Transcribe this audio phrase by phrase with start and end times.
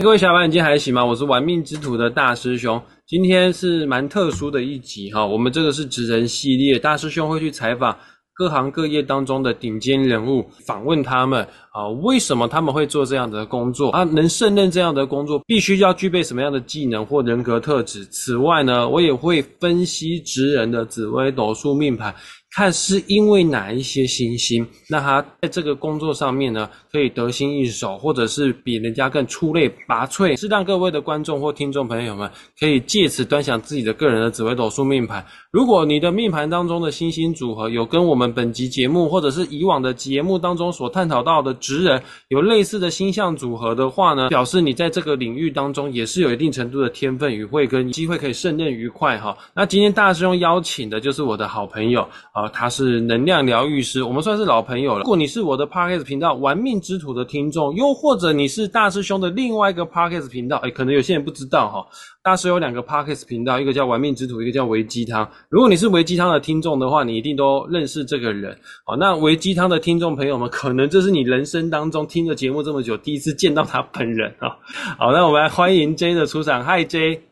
[0.00, 1.04] 各位小伙伴，你今天还行吗？
[1.04, 5.26] 我是玩命之徒的大师兄，今天是蛮特殊的一集哈。
[5.26, 7.98] 我们这个是职人系列，大师兄会去采访
[8.32, 11.42] 各行各业当中的顶尖人物，访问他们
[11.72, 14.04] 啊，为什么他们会做这样的工作啊？
[14.04, 18.04] 能胜任这样的工作，必须要具备什么样的技能或人格特质？
[18.04, 22.14] 此外呢，我也会分析职人的紫微斗数命盘。
[22.50, 35.24] 看是因为哪一些星星，那他在这个工作上面呢，可以得心应手，或者是比人家更出类拔萃，是让各位的观众或听众朋友们可以借此端详自己的个人的紫微斗数命盘。
[35.50, 49.36] 如果你的命盘当中的星星组合有跟我们本集节目或者是以往的节目当中所探讨到的职人有类似的星象组合的话呢，表示你在这个领域当中也是有一定程度的天分与慧根，机会可以胜任愉快哈。
[49.54, 52.06] 那今天大师兄邀请的就是我的好朋友
[52.38, 52.48] 啊。
[52.48, 55.00] 他是能量疗愈师，我们算是老朋友了。
[55.00, 61.86] 如果你是我的 Parkes 频道玩命之徒的听众，又或者你是大师兄的另外一个 Parkes 频道，哎，可能有些人不知道哈。
[62.22, 65.28] 大师有两个 Parkes 频道，一个叫玩命之徒，一个叫维鸡汤。
[65.48, 68.56] 如果你是维鸡汤的听众的话，你一定都认识这个人。
[68.84, 74.56] 好，那维鸡汤的听众朋友们，可能这是你人生当中听了节目这么久，第一次见到他本人啊。
[74.98, 76.62] 好，那我们来欢迎 J 的出场。
[76.64, 77.22] Hi J，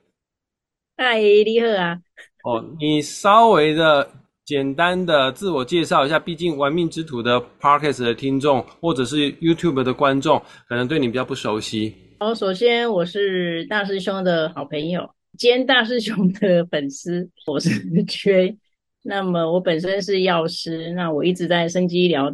[0.96, 1.98] 嗨，你好啊。
[2.44, 4.08] 哦，你稍微的。
[4.46, 11.92] 简单的自我介绍一下，毕竟玩命之徒的 Podcast 的听众或者是 YouTube 的观众，可能对你比较不熟悉。
[12.20, 17.70] 好，首先我是大师兄的好朋友，兼大师兄的粉丝，我是
[18.04, 18.56] 缺。
[19.02, 22.30] 那么我本身是药师，那我一直在生机医疗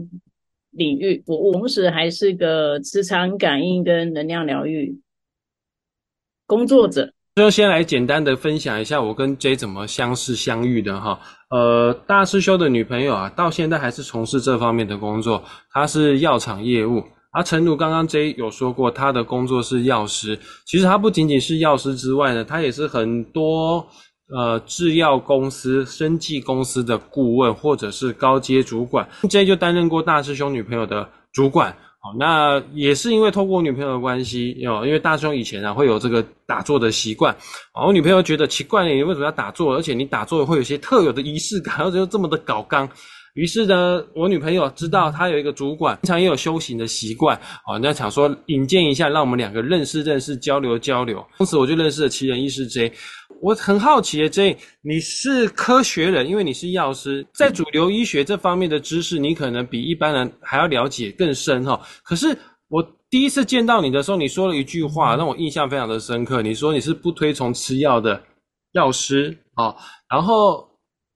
[0.73, 5.01] 领域，我同时还是个磁场感应跟能量疗愈
[6.47, 7.15] 工作者。
[7.35, 11.19] 就先来简单的分享一下我跟 J 怎么相识相遇的哈。
[11.49, 17.03] 呃，大师兄的女朋友啊，到现在还是从事这方面的工作，她是药厂业务。
[17.31, 20.39] 而陈如刚刚 J 有说过，他的工作是药师。
[20.67, 23.87] 其实他不仅仅是药师之外呢，他也是很多
[24.29, 29.09] 呃制药公司、生技公司的顾问或者是高阶主管。
[29.31, 31.75] J 就担任过大师兄女朋友的主管。
[32.05, 37.33] 好，那也是因为透过我女朋友的关系，哦，因为大兄以前啊会有这个打坐的习惯，
[37.73, 39.73] 啊，我女朋友觉得奇怪，你为什么要打坐？
[39.77, 42.89] 而且你打坐会有些特有的仪式感， 而且又这么的搞刚。
[43.35, 47.35] 于是呢，我女朋友知道她有一个主管，平常也有修行的习惯，
[47.67, 51.25] 哦，那想说引荐一下，让我们两个认识认识，交流交流。
[51.39, 52.93] 从此我就认识了奇人异事 J。
[53.41, 61.81] 我很好奇，J，你是科学人，因为你是药师，在主流医学这方面的知识，你可能比一般人还要了解更深哈。
[62.05, 62.37] 可是
[62.69, 66.43] 我第一次见到你的时候，你说了一句话，让我印象非常的深刻。
[66.43, 68.23] 你说你是不推崇吃药的
[68.73, 69.75] 药师啊，
[70.11, 70.69] 然后。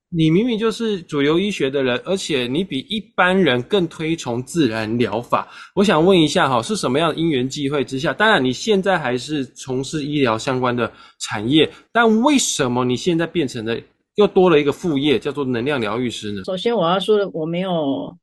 [0.08, 5.48] 你明明就是主流医学的人，而且你比一般人更推崇自然疗法。
[5.74, 8.14] 我想问一下，哈，是什么样的因缘际会之下？
[8.14, 13.76] 当然，你现在还是从事医疗相关的产业，但为什么你现在变成了
[14.14, 16.44] 又多了一个副业，叫做能量疗愈师呢？
[16.44, 18.16] 首先，我要说的，我没有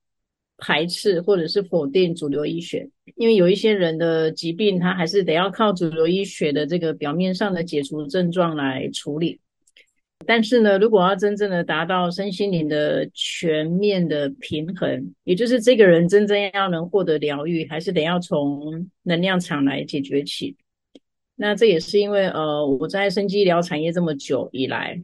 [0.60, 9.38] 排斥或者是否定主流医学，因为有一些人的疾病，他还是得要靠主流医学的这个表面上的解除症状来处理。
[10.26, 20.56] 但是呢，如果要真正的达到身心灵的全面的平衡，也就是这个人真正要能获得疗愈，还是得要从能量场来解决起。
[21.36, 25.00] 那这也是因为，呃，我在生机医疗产业这么久以来，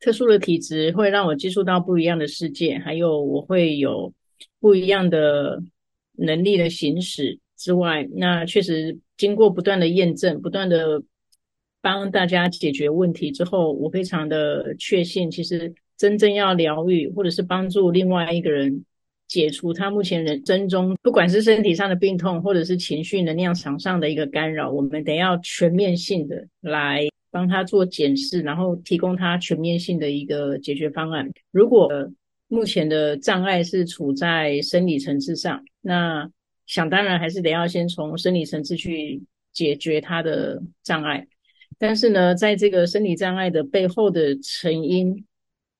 [0.00, 4.12] 特殊的体质会让我接触到不一样的世界，还有我会有
[4.60, 5.62] 不一样的
[6.12, 11.02] 能力的行使之外，那确实经过不断的验证，不断的。
[11.80, 18.84] 帮大家解决问题之后，我非常的确信，其实真正要疗愈或者是帮助另外一个人
[19.26, 31.30] 解除他目前人生中不管是身体上的病痛，或者是情绪能量场上的一个干扰，我们得要全面性的来帮他做检视，然后提供他全面性的一个解决方案。
[31.50, 31.90] 如果
[32.48, 36.28] 目前的障碍是处在生理层次上，那
[36.66, 39.22] 想当然还是得要先从生理层次去
[39.52, 41.26] 解决他的障碍。
[41.78, 45.24] 但是呢，在这个生理障碍的背后的成因，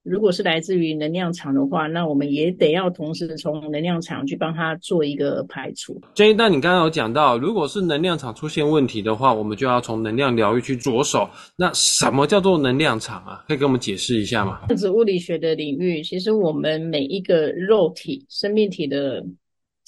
[0.05, 6.01] 如果是来自于能量场的话，那我们也得要同时从能量场去帮他做一个排除。
[6.15, 11.29] J，那你刚刚有讲到，如果是能量场出现问题的话，我们就要从能量疗愈去着手。
[11.57, 13.45] 那什么叫做能量场啊？
[13.49, 14.61] 可以给我们解释一下吗？
[14.69, 19.25] 量子物理学的领域，其实我们每一个肉体、生命体的。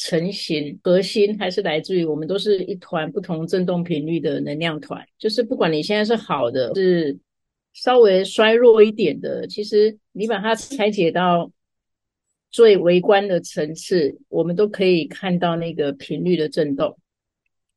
[0.02, 7.18] 成型核心还是来自于我们都是一团不同振动频率的能量团，就是不管你现在是好的，是
[7.74, 11.52] 稍微衰弱一点的，其实你把它拆解到
[12.50, 16.96] 最微观的层次，我们都可以看到那个频率的振动。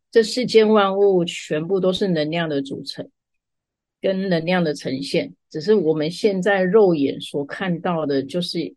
[0.09, 3.09] 这世间万物全部都是能量的组成，
[3.99, 5.33] 跟能量的呈现。
[5.49, 8.73] 只是我们现在肉眼所看到的，就是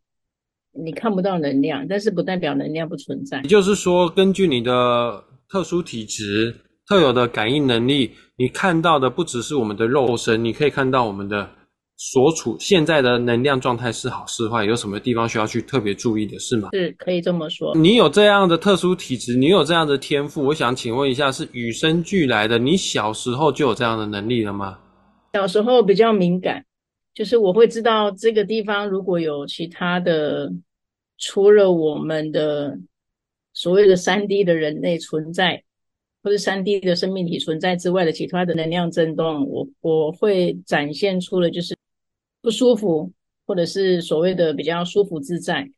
[0.79, 3.41] 你看不到能量，但是不代表能量不存在。
[3.43, 6.55] 也就是说，根据你的特殊体质、
[6.89, 11.49] 特有的感应能力，你看到的不只是我们的肉身，你可以看到我们的。
[11.99, 16.69] 所处现在的能量状态是好是坏，有什么地方需要去特别注意的，是吗？
[16.75, 17.75] 是可以这么说。
[17.75, 22.59] 你有这样的特殊体质，你有这样的天赋，我想请问一下，是与生俱来的？
[22.59, 24.79] 你小时候就有这样的能力了吗？
[25.33, 26.63] 小时候比较敏感，
[27.15, 30.53] 就是我会知道这个地方如果有其他的，
[31.19, 32.79] 除了我们的
[33.53, 35.63] 所谓的三 D 的人类存在。
[36.23, 41.77] 或者三 D 的生命体存在之外的其他的能量震动，我我会展现出了就是
[42.43, 43.13] 不舒服，
[43.47, 45.71] 或者是所谓的比较舒服自在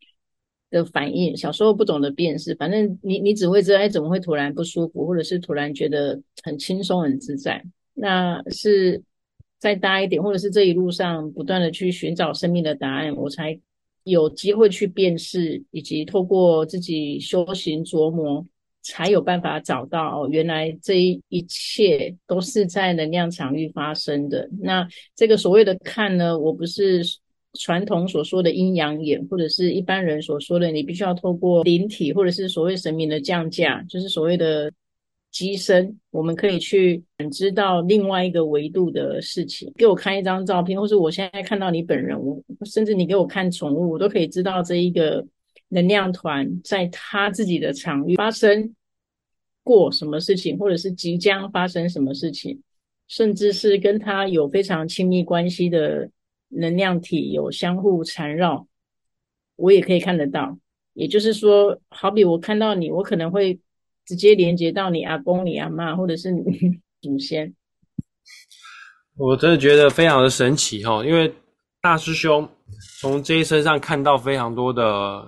[0.71, 1.37] 的反应。
[1.37, 7.63] 小时候不懂得辨识，反正你你只会知道，哎，怎么会突然不舒服，或者是突然觉得很轻松很自在？
[7.93, 9.03] 那是
[9.59, 13.61] 再大一点，或者是这一路上不断的去寻找生命的答案，我才
[14.11, 18.47] 有机会去辨识，以及透过自己修行琢磨。
[18.81, 24.49] 才有办法找到哦原来这一切都是在能量场域发生的。
[24.61, 27.03] 那这个所谓的看呢，我不是
[27.59, 34.73] 传统所说的阴阳眼，或者是一般人所说的你必须要透过灵体或者是所谓神明的降价，就是所谓的
[35.31, 39.73] 机身，我们可以去感知到另外一个维度的事情。
[39.77, 45.27] 给我看一张照片，或是我现在看到你本人，我甚至你给我看宠物，我都可以知道这一个
[45.69, 48.75] 能量团在他自己的场域发生。
[49.65, 52.59] 过什么事情，或者是即将发生什么事情，
[53.07, 56.11] 甚至是跟他有非常亲密关系的
[56.49, 58.67] 能量体有相互缠绕，
[59.57, 60.59] 我也可以看得到。
[60.95, 63.61] 也就是说，好比我看到你，我可能会
[64.09, 66.43] 直接连接到你阿公、你阿妈，或者是你
[67.03, 67.55] 祖先。
[69.19, 71.31] 我真的觉得非常的神奇哈，因为
[71.83, 72.49] 大师兄
[73.03, 74.83] 从 J 身上看到非常多的，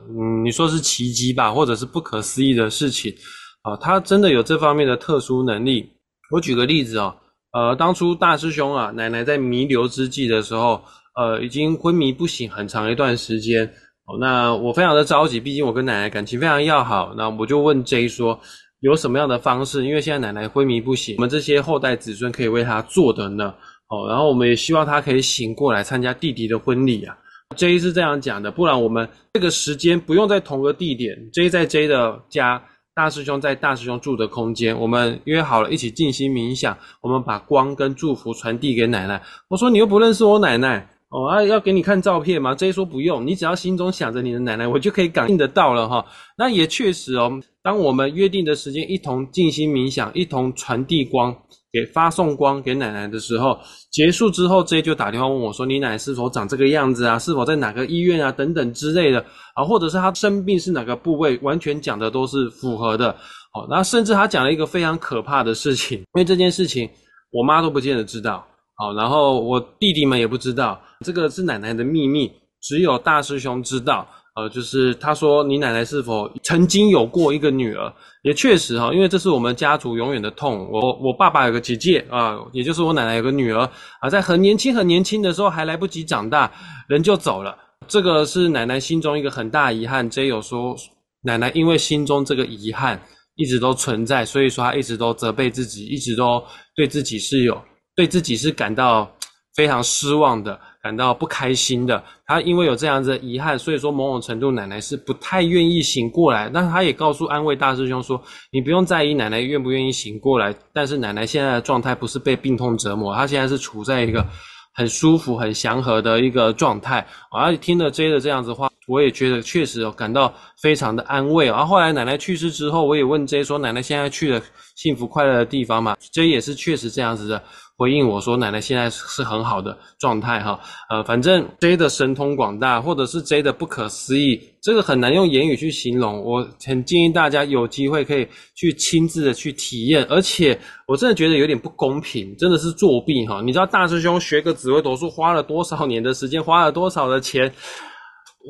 [0.09, 3.15] 嗯，你说是奇迹吧，或者是不可思议的事情。
[3.61, 5.87] 啊，他真的有这方面的特殊能力。
[6.31, 7.15] 我举个例子哦，
[7.53, 10.83] 呃，当初大师兄啊，奶奶在弥留之际的时候，
[11.17, 13.71] 呃，已经昏迷不醒很长一段时间。
[14.19, 17.15] 那我非常的着急，毕竟我跟奶奶感情非常要好。
[17.17, 18.41] 那我就问 J 说，
[18.81, 19.87] 有什么样的方式？
[19.87, 23.55] 因为现在奶奶昏迷不醒，我们这些后代子孙可以为她做的呢？
[23.89, 27.17] 哦，然后我们也希望她可以醒过来参加弟弟的婚礼啊。
[27.57, 32.63] J 是这样讲的，不然我们这个时间不用在同个地点，J 在 J 的家。
[32.93, 36.77] 大师兄在大师兄住的空间，我们约好了一起静心冥想。
[37.01, 39.23] 我们把光跟祝福传递给奶奶。
[39.49, 46.05] 我说你又不认识我奶奶哦，啊，要给你看照片吗？J 说不用，你只要心中想着你的奶奶，我就可以感应得到了哈。
[46.39, 51.37] 那也确实哦，当我们约定的时间一同静心冥想，一同传递光。
[51.73, 53.57] 给发送光给奶奶的时候，
[53.93, 57.17] 结束之后，J 就打电话问我说：“你奶奶是否长这个样子啊？
[57.17, 58.33] 是否在哪个医院啊？
[58.33, 59.25] 等等之类的
[59.55, 61.39] 啊，或者是她生病是哪个部位？
[61.43, 63.15] 完全讲的都是符合的。
[63.53, 66.91] 好，那甚至他讲了一个非常可怕的事情，因为这件事情
[67.31, 68.45] 我妈都不见得知道。
[68.81, 72.33] 好，然后我弟弟们也不知道，这个是奶奶的秘密，
[72.63, 74.07] 只有大师兄知道。”
[74.37, 77.93] 呃，就是他说你奶奶是否曾经有过一个女儿？
[78.23, 80.67] 也确实哈，因为这是我们家族永远的痛。
[80.71, 83.69] 我我爸爸有个姐姐啊，也就是我奶奶有个女儿
[84.01, 86.51] 啊，在很年轻很年轻的时候还来不及长大，
[86.89, 87.55] 人就走了。
[87.89, 90.09] 这个是奶奶心中一个很大遗憾。
[90.09, 90.77] J 有说
[91.23, 93.03] 奶奶因为心中这个遗憾
[93.35, 96.43] 一直都存在，所以说她一直都责备自己，一直都
[96.77, 97.61] 对自己是有
[98.01, 99.15] 对自己是感到
[99.55, 100.59] 非常失望的。
[100.83, 106.51] 感到不开心的，他因为有这样子的遗憾，所以说某种程度奶奶是不太愿意醒过来。
[106.51, 108.19] 但是他也告诉安慰大师兄说
[108.51, 114.27] ：“你不用在意奶奶愿不愿意醒过来，但是奶奶现在的状态不是被病痛折磨，她现在是处在一个
[114.73, 121.45] 很舒服、很祥和的一个状态。”而且听了 J 的这样子话，我也觉得确实感到非常的安慰。
[121.45, 124.41] 然后后来奶奶去世之后，我也问 J 说：“奶奶现在去了
[124.77, 127.43] 幸福快乐的地方吗？”J 也是确实这样子的。
[127.81, 130.61] 回应我说：“奶奶现在是很好的状态哈，
[130.91, 136.23] 呃，反正 J 的神通广大，或者是 J 的不可思议，这个很难用言语去形容。
[136.23, 143.41] 我很建议大家有机会可以去亲自的去体验，而且我真的觉得有点不公平，真的是作弊哈！
[143.43, 147.51] 你知道大师兄学个紫微斗数花了多少年的时间，花了多少的钱？”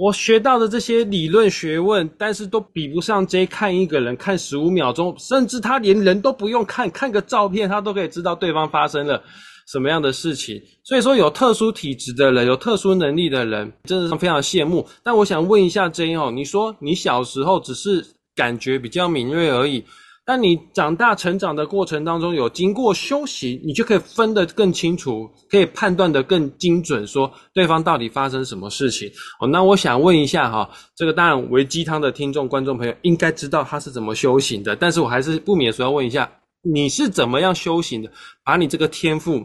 [0.00, 9.22] 我学到的这些理论学问，但是都比不上 J 看一个人看十五秒钟，甚至他连人都不用看，看个照片他都可以知道对方发生了
[9.70, 10.58] 什么样的事情。
[10.84, 14.88] 所以说，有特殊体质的人，有特殊能力的人，真的是非常羡慕。
[15.02, 18.02] 但我想问一下 J 哦，你说你小时候只是
[18.34, 19.84] 感觉比较敏锐而已。
[20.30, 29.10] 那你长大成长的过程当中，有经过修行，你就可以分得更清楚，可以判断得更精准，说对方到底发生什么事情。
[29.40, 36.30] 哦，那我想问一下哈，这个当然为鸡汤的听众观众朋友应该知道他是怎么修行的，但是我还是不免说要问一下，
[36.62, 38.08] 你是怎么样修行的，
[38.44, 39.44] 把你这个天赋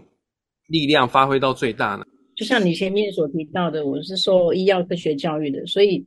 [0.67, 2.05] 力量发挥到最大呢？
[2.35, 6.05] 就像你前面所提到的，我是受医药科学教育的，所以。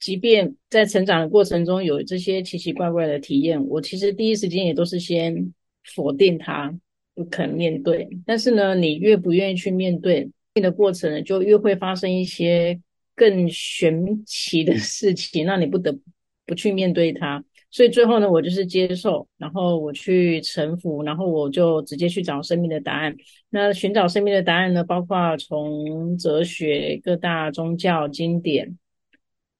[0.00, 5.52] 即便在成长的过程中有这些奇奇怪怪的体验，我其实第一时间也都是先
[5.94, 6.72] 否定它，
[7.14, 8.08] 不肯面对。
[8.24, 12.80] 但是呢，你越不愿意去面对的过程，就越会发生一些
[13.16, 15.98] 更玄奇的事情，让你不得
[16.46, 17.44] 不去面对它。
[17.70, 23.14] 所以最后呢，我就是接受，然后我去臣服，然后我就直接去找生命的答案。
[23.50, 28.78] 那寻找生命的答案呢，包括从哲学、各大宗教经典。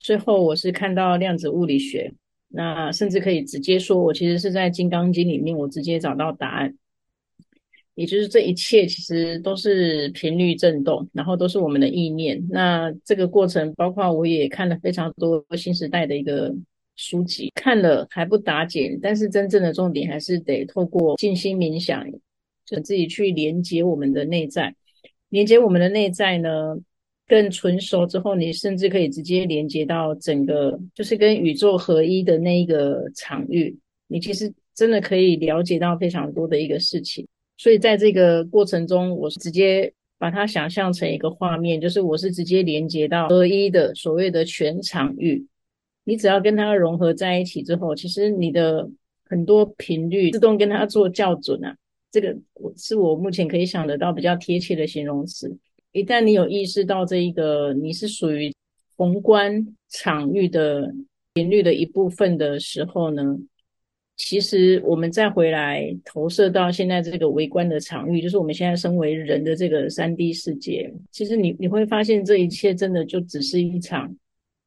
[0.08, 2.10] 最后，我是看到量子物理学，
[2.48, 6.74] 那甚至可以直接说，我其实是在《金刚经》里面，我直接找到答案。
[7.94, 12.42] 也就是这一切其实都是频率振动，然后都是我们的意念。
[12.48, 16.54] 那这个过程，包括我也看了非常多新时代的一个
[16.96, 22.10] 书籍，看了还不打紧，但是真正的重点还是得透过静心冥想，
[22.64, 24.74] 就自己去连接我们的内在，
[25.28, 26.78] 连接我们的内在呢。
[27.28, 33.78] 更纯熟之后，你甚至可以直接连接到整个，就是跟宇宙合一的那一个场域。
[34.06, 37.28] 你其实真的可以了解到非常多的一个事情。
[37.58, 45.46] 所以在这个过程中，我是直接把它想象成一个画面，就是我是直接连接到合一的所谓的全场域。
[46.04, 48.88] 你只要跟它融合在一起之后，其实你的
[49.24, 51.76] 很多频率自动跟它做校准啊。
[52.10, 52.34] 这个
[52.74, 55.54] 是我目前可以想得到比较贴切的形容词。
[55.98, 58.54] 一旦你有意识到这一个你是属于
[58.96, 60.94] 宏观场域的
[61.34, 63.36] 频率的一部分的时候呢，
[64.16, 74.16] 其实我们再回来投射到现在这个微观的场域，就是我们现在身为人的这个三 D 世界，其实你你会发现这一切真的就只是一场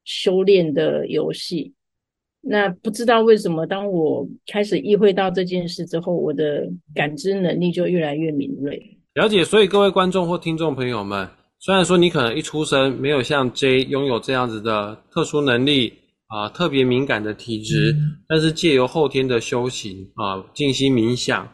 [0.03, 1.73] 修炼的游戏。
[2.41, 8.97] 那不知道为什么，当我开始意会到这件事之后，我的感知能力就越来越敏锐。
[9.13, 15.91] 了解，所以各位观众或听众朋友们，虽然说你可能一出生没有像 J 拥有这样子的特殊能力
[16.27, 17.93] 啊，特别敏感的体质，
[18.25, 21.45] 但是借由后天的修行啊，静心冥想，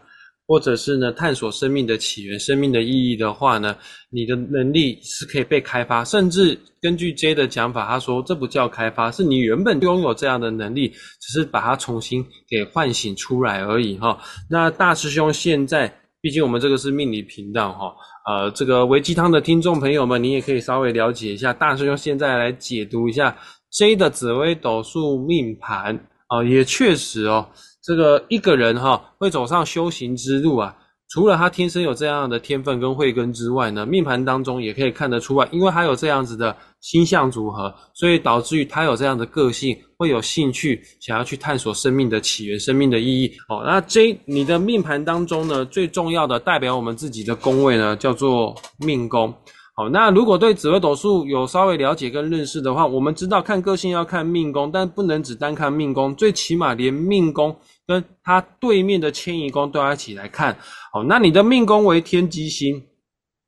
[0.45, 3.75] 或者是呢探索生命的起源、生命的意义的话呢，
[4.11, 14.15] 你的能力是可以被开发，甚至根据 J 的讲法，他说这不叫开发，是你原本拥有这样的能力，只是把它重新给唤醒出来而已哈。
[14.47, 15.91] 那大师兄现在。
[16.21, 17.95] 毕竟我们这个是命理频道哈，
[18.25, 21.53] 呃，这个维鸡汤的听众朋友们，你也可以稍微了解一下。
[21.53, 23.37] 大师兄现在来解读一下
[23.71, 25.95] J 的紫微斗数命盘
[26.27, 27.47] 啊，也确实哦，
[27.83, 30.75] 这个一个人哈会走上修行之路啊。
[31.09, 43.31] 除了他天生有这样的天分跟慧根之外呢，命盘当中也可以看得出来，因为他有这样子的星象组合，所以导致于他有这样的个性，会有兴趣想要去探索生命的起源、生命的意义。
[43.47, 49.33] 哦，那 J 你的命盘当中呢，最重要的代表我们自己的宫位呢，叫做命宫。
[49.75, 57.55] 好，那如果对紫微斗数有稍微了解跟认识的话，我们知道看个性要看命宫，但不能只单看命宫，最起码连命宫
[57.87, 60.53] 跟它对面的迁移宫都要一起来看。
[60.93, 62.85] 哦，那你的命宫为天机星，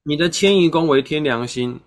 [0.04, 1.80] 你的迁移宫为天梁星，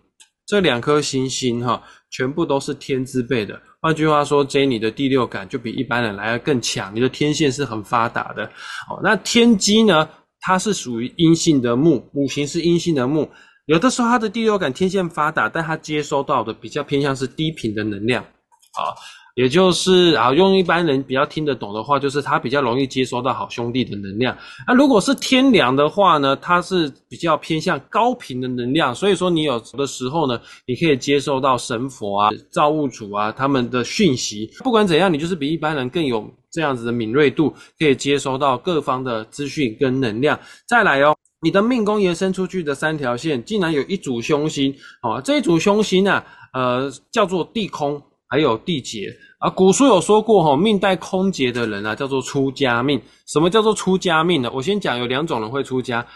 [0.46, 3.60] 这两颗星星哈，全部都是天之辈的。
[3.80, 8.44] 换句话说，J 你的第六感就比一般人来的更强，你的天线是很发达的。
[8.88, 10.08] 哦，那天机呢，
[10.40, 13.28] 它是属于阴性的木，五行是阴性的木。
[13.66, 18.90] 有的时候，他的第六感天线发达，但他接收到的比较偏向是低频的能量，啊，
[19.34, 24.36] 也就是啊，用一般人比较听得懂的话，就是他比较容易接收到好兄弟的能量。
[24.66, 34.50] 那如果是天梁的话呢，它是比较偏向高频的能量，所以说你有的时候呢，你可以接收到神佛啊、造物主啊他们的讯息。
[34.58, 40.38] 不管怎样，你就是比一般人更有这样子的敏锐度，可以接收到各方的资讯跟能量。
[40.66, 41.16] 再来哦。
[41.44, 44.72] 你的命宫延伸出去的三条线，竟然有一组凶星，
[45.02, 46.22] 哦，这一组凶星呢，
[46.52, 48.00] 呃，叫做地空，
[48.32, 49.50] 还有地劫啊。
[49.50, 52.98] 古书有说过，哈，命带空劫的人啊，叫做出家命。
[53.26, 54.50] 什么叫做出家命呢？
[54.54, 56.06] 我先讲，有两种人会出家。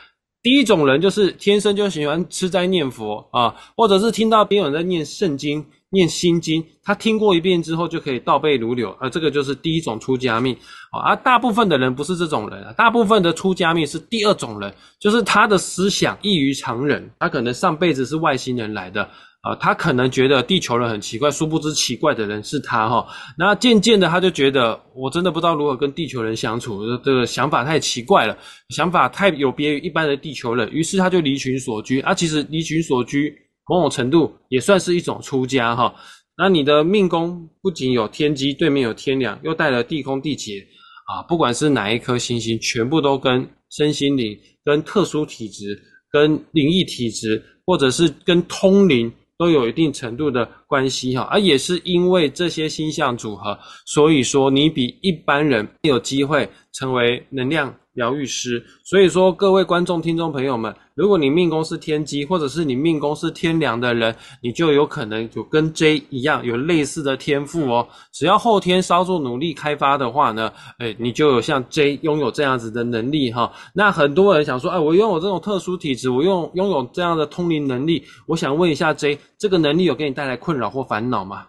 [0.42, 5.62] 第一种人就是天生就喜欢吃斋念佛啊，或者是听到别人在念圣经。
[5.90, 10.52] 念心经，他听过一遍之后就可以倒背如流，而这个就是第一种出家命
[10.90, 10.98] 啊。
[11.06, 19.08] 而大部分的人不是这种人啊，大部分的出家命是第二种人，就是他的思想异于常人，他可能上辈子是外星人来的
[19.46, 23.06] 啊，他可能觉得地球人很奇怪，殊不知奇怪的人是他哈。
[23.38, 28.36] 那渐渐的，他就觉得我真的不知道如何跟地球人相处，这个想法太奇怪了，
[28.70, 30.68] 想法太有别于一般的地球人。
[30.72, 32.12] 于是他就离群索居啊。
[32.12, 33.32] 其实离群索居
[33.68, 35.94] 某种程度也算是一种出家哈。
[36.36, 40.66] 那你的命宫不仅有天机，对面有天梁，又带了地空地劫
[41.06, 41.22] 啊。
[41.28, 49.12] 不管是哪一颗星星，全部都跟身心灵、跟特殊体质、跟灵异体质，或者是跟通灵。
[49.38, 57.74] 都有一定程度的关系哈，而也是因为这些星象组合，所以说你比一般人有机会成为能量。
[57.96, 67.86] 疗愈师，所以说各位观众、听众朋友们，如果你命宫是天机，或者是你命宫是天梁的人，你就有可能有跟 J 一样有类似的天赋哦。
[68.12, 73.52] 只要后天稍作努力开发的话呢，哎，你就有像 J 拥有这样子的能力哈。
[73.74, 81.46] 那很多人想说，哎，我拥有这种特殊体质，我用拥有这样的通灵能力，我想问一下 J，这个能力有给你带来困扰或烦恼吗？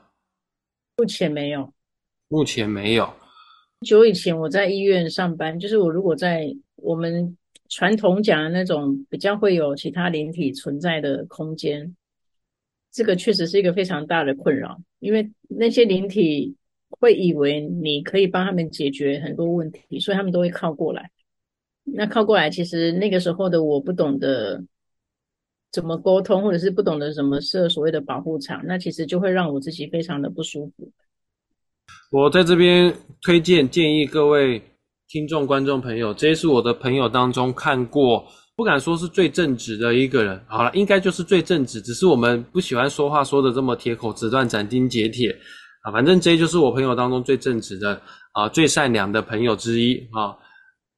[0.97, 1.71] 目前没有，
[2.27, 3.09] 目前没有。
[3.85, 7.37] 久以前我在医院上班，就是我如果在我们
[7.69, 11.95] 传统讲的那种比较会有其他灵体存在的空间，
[12.91, 16.55] 这个确实是一个非常大的困扰，因为那些灵体
[16.89, 21.11] 会以为你可以帮他们解决很多问题，所以他们都会靠过来。
[21.83, 24.63] 那靠过来，其实那个时候的我不懂得
[25.71, 30.91] 怎么沟通，或者是不懂得什么设所谓的保护场，那其实就会让我自己非常的不舒服。
[32.11, 34.61] 我在这边推荐建议各位
[35.09, 38.25] 听众观众朋友，这是我的朋友当中看过，
[38.57, 45.29] 不敢说是最正直的一个人，好了，应该就是最正直，只是我们不喜欢说话说的这么铁口直断、斩钉截铁
[45.83, 45.91] 啊。
[45.93, 48.01] 反正这就是我朋友当中最正直的
[48.33, 50.35] 啊、最善良的朋友之一啊。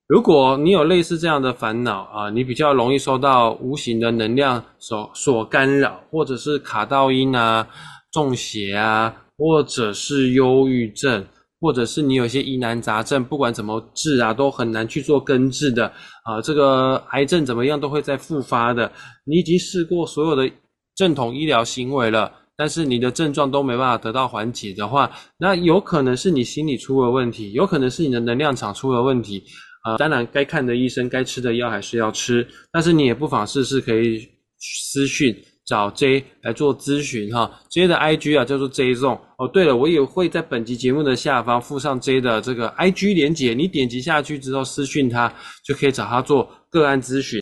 [0.08, 7.68] 如果你有类似这样的烦恼啊，你比较容易受到无形的能量所所干扰，或者是卡到音啊、
[8.12, 9.16] 中邪啊。
[9.42, 11.26] 或者是忧郁症，
[11.60, 15.88] 或者是你有些疑难杂症，不管怎么治啊，都很难去做根治的
[16.24, 16.42] 啊。
[16.42, 18.92] 这个癌症怎么样都会再复发的。
[19.26, 20.50] 你已经试过所有的
[20.96, 29.44] 正统医疗行为了，但是你的症状都没办法得到缓解的话，那有可能是你心理出了问题，有可能是你的能量场出了问题
[29.84, 29.98] 啊。
[29.98, 34.26] 当然，该看的医生、该吃的药还是要吃，但是你也不妨试试可以
[34.58, 35.36] 私讯。
[35.70, 39.48] 找 J 来做咨询哈，J 的 IG 啊叫做 J Zone 哦。
[39.48, 45.32] 对了，我也会在本集节目的下方附上 J 的这个 IG 连接，你点击下去之后私讯他，
[45.64, 47.40] 就可以找他做个案咨询。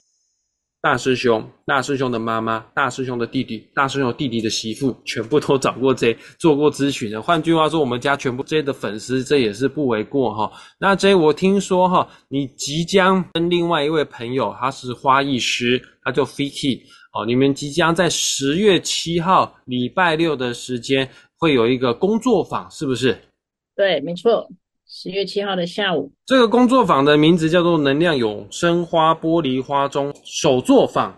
[0.82, 7.22] 大师兄、大师兄的妈妈、大师兄的弟弟、大师兄弟弟的媳妇，全部都找过 J 做过咨询的。
[7.22, 10.52] 换句话说，我们家全部 J 的粉丝，这也是不为过哈。
[10.80, 16.82] 那 J，我听说哈，你即将跟另外一位朋友，他是花艺师，他叫 Fiki。
[17.18, 23.18] 哦，你们即将在十月七号礼拜六的时间会有一个工作坊，是不是？
[23.76, 24.48] 对，没错，
[24.88, 26.12] 十月七号的下午。
[26.28, 31.12] 这个工作坊的名字叫做“能量永生花玻璃花中手作坊”。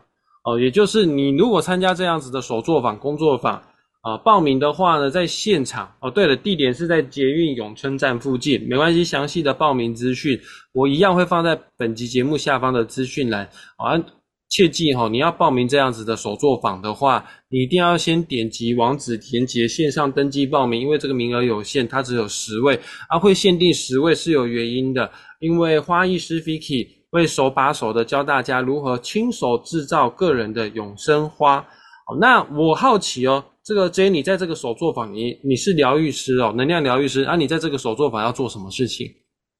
[0.45, 3.61] 哦，也就是你如果参加这样子的手作坊工作坊
[3.99, 5.93] 啊，报名的话呢，在现场。
[5.99, 10.39] 哦，对了，地点是在捷运永春站附近，没关系，详细的报名资讯
[10.71, 13.43] 我一样会放在本集节目下方的资讯栏。
[13.75, 14.01] 啊。
[14.49, 22.75] 切记哈，你要报名这样子的手作坊的话，你一定要先点击网址填写线上登记报名，因为这个名额有限，它只有十位，
[23.09, 25.09] 啊，会限定十位是有原因的，
[25.39, 31.61] 因为花艺师 Vicky 会手把手的教大家如何亲手制造个人的永生花。
[32.07, 39.07] 好，那我好奇哦，这个 J 你在这个手作坊，你你是疗愈师哦，能量疗愈师啊，你在这个手作坊要做什么事情？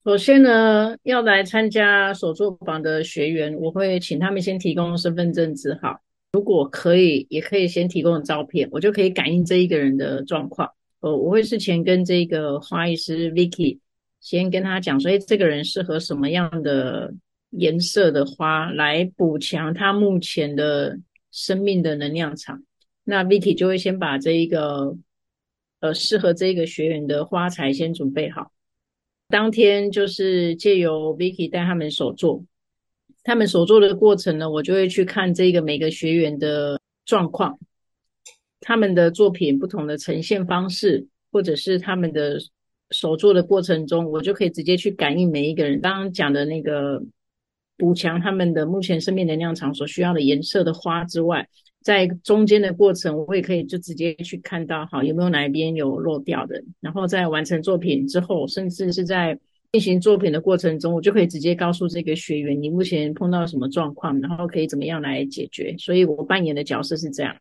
[0.05, 5.99] 首先呢，要来参加手作坊的学员，我会请他们先提供身份证字号，
[6.31, 10.71] 如果可以，也可以先提供照片，我就可以感应这一个人的状况。
[11.01, 13.79] 呃，我会事前跟这个花艺师 Vicky
[14.21, 17.13] 先跟他讲说，哎，这个人适合什么样的
[17.49, 20.97] 颜色的花来补强他目前的
[21.29, 22.63] 生命的能量场。
[23.03, 24.95] 那 Vicky 就会先把这一个
[25.81, 28.51] 呃适合这个学员的花材先准备好。
[29.29, 32.43] 当天就是借由 Vicky 带他们手做，
[33.23, 37.59] 他们手做的过程呢，我就会去看这个每个学员的状况，
[38.59, 42.39] 他们的作品不同的呈现方式，或者是他们的
[42.89, 46.99] 手做的过程中，我就可以直接去感应每一个人刚刚讲的那个
[47.77, 51.47] 补强他们的目前生命能量场所需要的颜色的花之外。
[51.81, 56.61] 在中间的过程，我也可以就直接去看到，好有没有哪一边有漏掉的。
[56.81, 59.39] 然后在完成作品之后，甚至是在
[59.71, 65.75] 进行作品的过程中，我就可以直接告诉这个学员，你目前碰到什么状况，然后可以怎么样来解决。
[65.77, 67.35] 所以我扮演的角色是这样。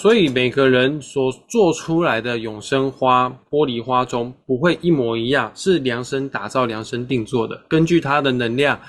[0.00, 7.64] 所以每个人所做出来的永生花玻璃花中不会一模一样，是量身打造、量身定做的。
[7.68, 8.80] 根据它的能量，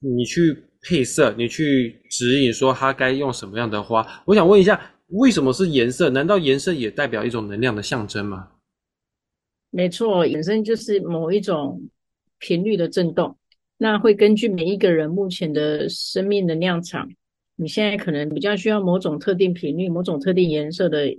[0.00, 0.56] 你去
[0.86, 4.06] 配色，你去指引说它该用什么样的花。
[4.24, 6.08] 我想问一下，为什么是颜色？
[6.10, 8.48] 难道颜色也代表一种能量的象征吗？
[9.70, 11.82] 没错，本身就是某一种
[12.38, 13.36] 频率的震动。
[13.76, 17.10] 那会根据每一个人目前的生命能量场。
[17.58, 21.16] 你现在可能比较需要某种特定频率、某种特定颜色的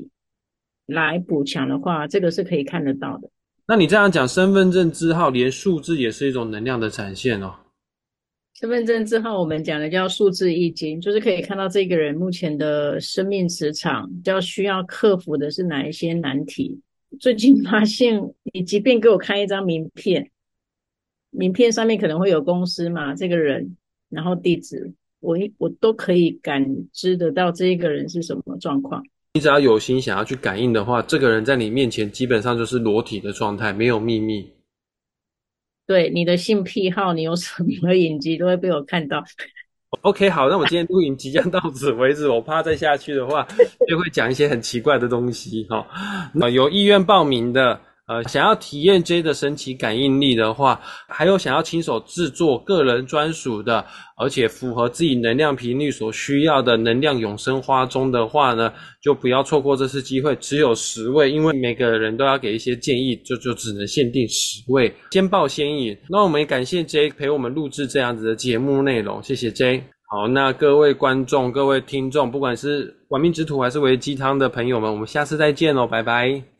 [0.85, 3.29] 来补强的话，这个是可以看得到的。
[3.67, 7.53] 那你这样讲，身份证字号连数字也是一种能量的展现哦。
[8.59, 16.81] 身份证字号我们讲的叫数字易经，就是可以看到这个人目前的生命磁场，比较需要克服的是哪一些难题。
[17.19, 18.19] 最近发现，
[18.51, 20.31] 你即便给我看一张名片，
[21.29, 23.77] 名片上面可能会有公司嘛，这个人，
[24.09, 24.91] 然后地址。
[25.19, 29.03] 我一我都可以感知得到这一个人是什么状况。
[29.33, 34.49] 你只要有心想要去感应的话，这个人在你面前基本上就是裸体的状态，没有秘密。
[35.87, 39.23] 对你的性癖好，你有什么 影集都会被我看到。
[40.01, 42.27] OK，好，那我今天录影即将到此为止。
[42.27, 43.47] 我怕再下去的话，
[43.87, 45.87] 就会讲一些很奇怪的东西哈。
[46.33, 47.79] 那有意愿报名的。
[48.07, 65.97] 呃，想要体验 J 的神奇感应力的话，还有想要亲手制作个人专属的，而且符合自己能量频率所需要的能量永生花中的话呢，就不要错过这次机会，只有十位，因为每个人都要给一些建议，就就只能限定十位，先报先赢。
[66.09, 69.83] 那我们也感谢 J 陪我们录制这样子的节目内容，谢谢 J。
[70.09, 76.56] 好，那各位观众、各位听众，不管是玩命之徒还是为鸡汤的朋友们，我们下次再见喽，拜拜。